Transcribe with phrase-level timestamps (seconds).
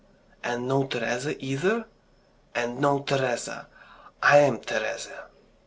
[0.43, 1.85] "And no Teresa either?"
[2.55, 3.67] "And no Teresa.
[4.23, 5.25] I'm Teresa."